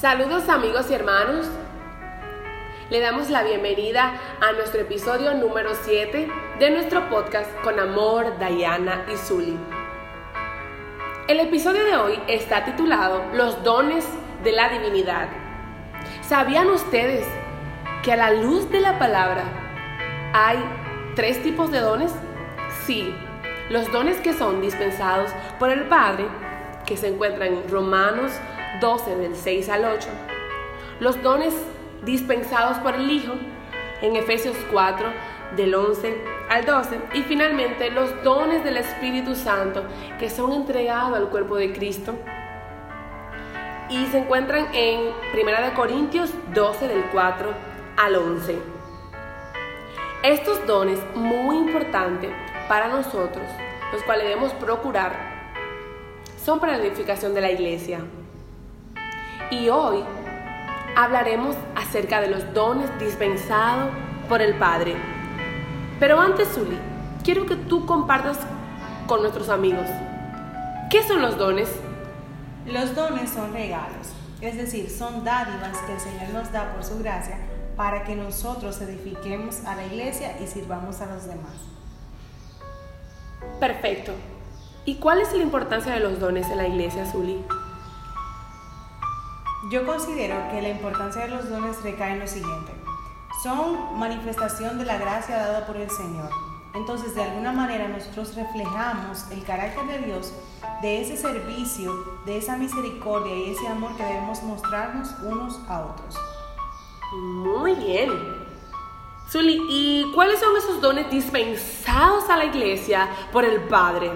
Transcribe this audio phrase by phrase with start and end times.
[0.00, 1.48] Saludos amigos y hermanos.
[2.88, 6.28] Le damos la bienvenida a nuestro episodio número 7
[6.60, 9.58] de nuestro podcast Con Amor, Diana y Zully.
[11.26, 14.06] El episodio de hoy está titulado Los dones
[14.44, 15.30] de la divinidad.
[16.22, 17.26] ¿Sabían ustedes
[18.04, 19.42] que a la luz de la palabra
[20.32, 20.58] hay
[21.16, 22.14] tres tipos de dones?
[22.86, 23.12] Sí,
[23.68, 26.28] los dones que son dispensados por el Padre,
[26.86, 28.30] que se encuentran en Romanos
[28.80, 30.08] 12 del 6 al 8.
[31.00, 31.54] Los dones
[32.04, 33.34] dispensados por el Hijo
[34.02, 35.06] en Efesios 4
[35.56, 36.16] del 11
[36.48, 36.98] al 12.
[37.14, 39.84] Y finalmente los dones del Espíritu Santo
[40.18, 42.14] que son entregados al cuerpo de Cristo.
[43.90, 45.00] Y se encuentran en
[45.32, 47.48] 1 Corintios 12 del 4
[47.96, 48.58] al 11.
[50.22, 52.30] Estos dones muy importantes
[52.68, 53.44] para nosotros,
[53.92, 55.12] los cuales debemos procurar,
[56.44, 58.00] son para la edificación de la iglesia.
[59.50, 60.04] Y hoy
[60.94, 63.90] hablaremos acerca de los dones dispensados
[64.28, 64.94] por el Padre.
[65.98, 66.78] Pero antes, Zuli,
[67.24, 68.38] quiero que tú compartas
[69.06, 69.86] con nuestros amigos.
[70.90, 71.70] ¿Qué son los dones?
[72.66, 74.08] Los dones son regalos,
[74.42, 77.38] es decir, son dádivas que el Señor nos da por su gracia
[77.74, 81.54] para que nosotros edifiquemos a la iglesia y sirvamos a los demás.
[83.60, 84.12] Perfecto.
[84.84, 87.42] ¿Y cuál es la importancia de los dones en la iglesia, Zuli?
[89.70, 92.72] Yo considero que la importancia de los dones recae en lo siguiente.
[93.42, 96.30] Son manifestación de la gracia dada por el Señor.
[96.72, 100.32] Entonces, de alguna manera nosotros reflejamos el carácter de Dios,
[100.80, 101.92] de ese servicio,
[102.24, 106.16] de esa misericordia y ese amor que debemos mostrarnos unos a otros.
[107.12, 108.10] Muy bien.
[109.28, 114.12] Zuli, ¿y cuáles son esos dones dispensados a la iglesia por el Padre?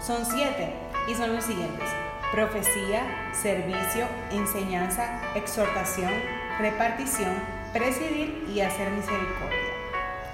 [0.00, 0.74] Son siete
[1.06, 2.03] y son los siguientes
[2.34, 6.10] profecía, servicio, enseñanza, exhortación,
[6.58, 7.32] repartición,
[7.72, 9.58] presidir y hacer misericordia.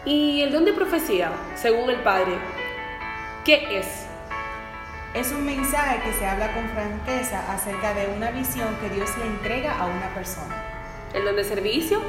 [0.07, 2.39] ¿Y el don de profecía, según el Padre,
[3.45, 4.07] qué es?
[5.13, 9.27] Es un mensaje que se habla con franqueza acerca de una visión que Dios le
[9.27, 10.57] entrega a una persona.
[11.13, 12.01] ¿El don de servicio?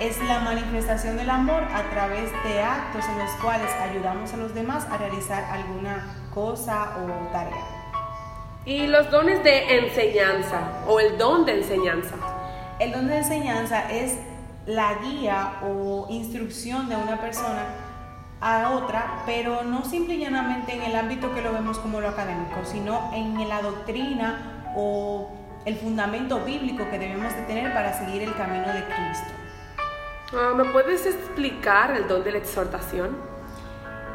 [0.00, 4.52] Es la manifestación del amor a través de actos en los cuales ayudamos a los
[4.52, 7.79] demás a realizar alguna cosa o tarea.
[8.64, 12.16] Y los dones de enseñanza o el don de enseñanza.
[12.78, 14.16] El don de enseñanza es
[14.66, 17.64] la guía o instrucción de una persona
[18.40, 22.08] a otra, pero no simple y llanamente en el ámbito que lo vemos como lo
[22.08, 25.30] académico, sino en la doctrina o
[25.64, 29.30] el fundamento bíblico que debemos de tener para seguir el camino de Cristo.
[30.32, 33.16] Ah, ¿Me puedes explicar el don de la exhortación?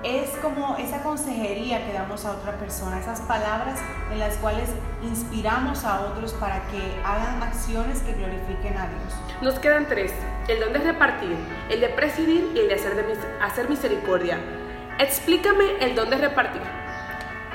[0.05, 3.79] Es como esa consejería que damos a otra persona, esas palabras
[4.11, 4.69] en las cuales
[5.01, 9.15] inspiramos a otros para que hagan acciones que glorifiquen a Dios.
[9.41, 10.13] Nos quedan tres,
[10.47, 11.35] el don de repartir,
[11.69, 14.37] el de presidir y el de hacer, hacer misericordia.
[14.99, 16.61] Explícame el don de repartir.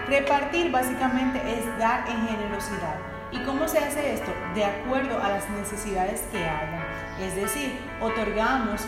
[0.08, 2.96] Repartir básicamente es dar en generosidad.
[3.30, 4.32] ¿Y cómo se hace esto?
[4.56, 6.84] De acuerdo a las necesidades que haya.
[7.20, 8.84] Es decir, otorgamos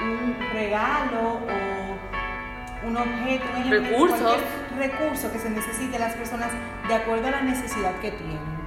[0.00, 2.21] un regalo o
[2.84, 4.36] un objeto, un recursos,
[4.76, 6.50] recurso que se necesite a las personas
[6.88, 8.62] de acuerdo a la necesidad que tienen.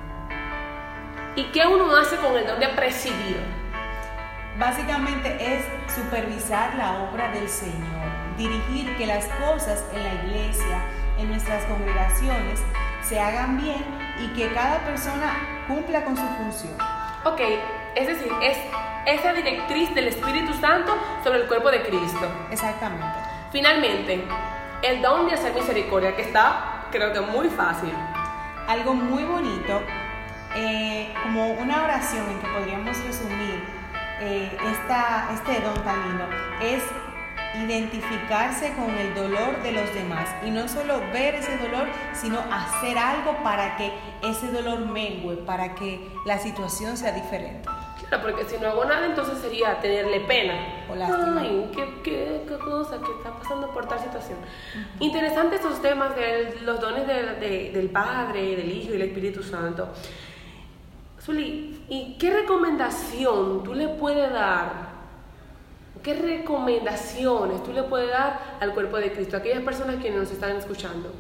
[1.36, 3.38] ¿Y qué uno hace con el don de presidir?
[4.58, 7.75] Básicamente es supervisar la obra del Señor,
[8.38, 10.81] dirigir que las cosas en la iglesia,
[11.18, 12.62] en nuestras congregaciones,
[13.02, 13.84] se hagan bien
[14.24, 16.74] y que cada persona cumpla con su función.
[17.25, 17.42] Ok,
[17.96, 18.58] es decir, es
[19.06, 22.31] esa directriz del Espíritu Santo sobre el cuerpo de Cristo.
[22.50, 23.34] Exactamente.
[23.56, 24.22] Finalmente,
[24.82, 27.94] el don de hacer misericordia, que está, creo que muy fácil.
[28.68, 29.82] Algo muy bonito,
[30.58, 33.64] eh, como una oración en que podríamos resumir
[34.20, 36.28] eh, este don tan lindo,
[36.62, 36.84] es
[37.64, 42.98] identificarse con el dolor de los demás y no solo ver ese dolor, sino hacer
[42.98, 47.69] algo para que ese dolor mengue, para que la situación sea diferente.
[48.07, 50.54] Claro, porque si no hago nada, entonces sería tenerle pena.
[50.90, 51.42] O lástima.
[51.42, 54.38] Ay, qué, qué, qué cosa que está pasando por tal situación.
[55.00, 59.90] Interesantes estos temas de los dones del Padre, del Hijo y del Espíritu Santo.
[61.22, 64.94] Zuli, ¿y qué recomendación tú le puedes dar?
[66.04, 70.30] ¿Qué recomendaciones tú le puedes dar al cuerpo de Cristo, a aquellas personas que nos
[70.30, 71.12] están escuchando?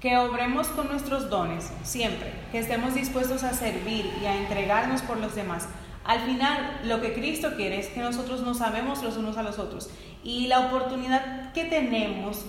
[0.00, 5.18] Que obremos con nuestros dones siempre, que estemos dispuestos a servir y a entregarnos por
[5.18, 5.66] los demás.
[6.04, 9.58] Al final, lo que Cristo quiere es que nosotros nos amemos los unos a los
[9.58, 9.90] otros.
[10.22, 12.44] Y la oportunidad que tenemos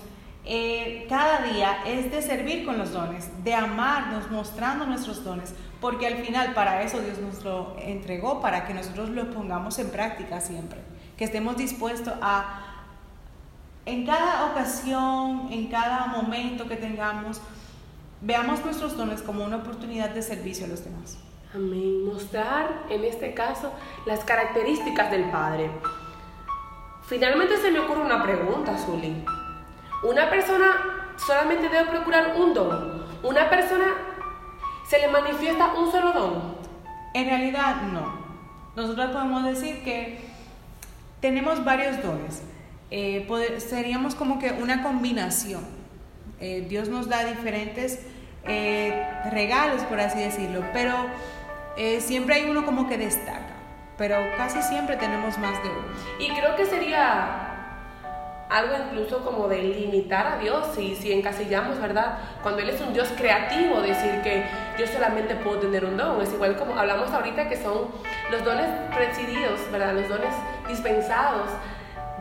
[0.49, 6.07] eh, cada día es de servir con los dones, de amarnos, mostrando nuestros dones, porque
[6.07, 10.39] al final para eso Dios nos lo entregó, para que nosotros lo pongamos en práctica
[10.39, 10.79] siempre,
[11.17, 12.76] que estemos dispuestos a,
[13.87, 17.41] en cada ocasión, en cada momento que tengamos,
[18.19, 21.17] veamos nuestros dones como una oportunidad de servicio a los demás.
[21.55, 22.05] Amén.
[22.05, 23.71] Mostrar, en este caso,
[24.05, 25.71] las características del Padre.
[27.07, 29.23] Finalmente se me ocurre una pregunta, Zuli.
[30.03, 33.05] Una persona solamente debe procurar un don.
[33.23, 33.85] Una persona
[34.85, 36.57] se le manifiesta un solo don.
[37.13, 38.17] En realidad no.
[38.75, 40.19] Nosotros podemos decir que
[41.21, 42.43] tenemos varios dones.
[42.89, 43.27] Eh,
[43.59, 45.61] seríamos como que una combinación.
[46.39, 47.99] Eh, Dios nos da diferentes
[48.45, 50.93] eh, regalos, por así decirlo, pero
[51.99, 53.55] siempre hay uno como que destaca.
[53.97, 55.87] Pero casi siempre tenemos más de uno.
[56.19, 57.47] Y creo que sería
[58.49, 62.19] algo incluso como de limitar a Dios si, si encasillamos, ¿verdad?
[62.41, 64.43] Cuando Él es un Dios creativo, decir que
[64.79, 66.21] yo solamente puedo tener un don.
[66.21, 67.87] Es igual como hablamos ahorita que son
[68.31, 69.93] los dones presididos, ¿verdad?
[69.93, 70.33] Los dones
[70.67, 71.49] dispensados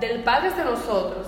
[0.00, 1.26] del Padre hacia nosotros.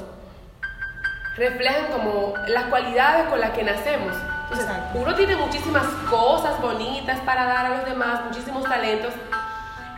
[1.36, 4.14] Reflejan como las cualidades con las que nacemos.
[4.50, 9.12] Entonces, uno tiene muchísimas cosas bonitas para dar a los demás, muchísimos talentos.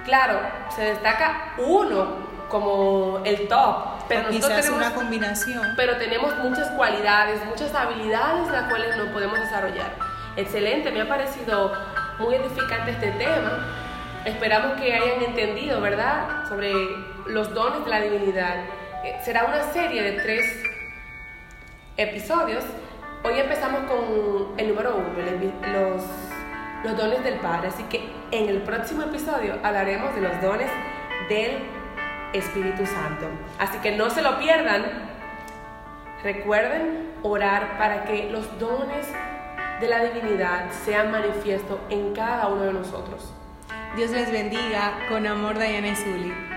[0.05, 0.41] Claro,
[0.75, 3.77] se destaca uno como el top,
[4.09, 5.63] pero nosotros tenemos una combinación.
[5.77, 9.95] Pero tenemos muchas cualidades, muchas habilidades las cuales no podemos desarrollar.
[10.37, 11.73] Excelente, me ha parecido
[12.19, 13.67] muy edificante este tema.
[14.25, 16.73] Esperamos que hayan entendido, ¿verdad?, sobre
[17.27, 18.57] los dones de la divinidad.
[19.05, 20.65] Eh, será una serie de tres
[21.97, 22.65] episodios.
[23.23, 25.11] Hoy empezamos con el número uno,
[25.73, 26.03] los,
[26.83, 27.69] los dones del Padre.
[27.69, 30.69] Así que en el próximo episodio hablaremos de los dones
[31.29, 31.59] del
[32.33, 33.27] Espíritu Santo.
[33.61, 34.85] Así que no se lo pierdan.
[36.25, 39.07] Recuerden orar para que los dones
[39.81, 43.35] de la divinidad sean manifiestos en cada uno de nosotros.
[43.97, 46.50] Dios les bendiga con amor, Diana y Zuli.